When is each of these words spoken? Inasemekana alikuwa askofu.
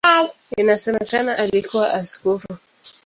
Inasemekana 0.57 1.35
alikuwa 1.37 1.93
askofu. 1.93 2.57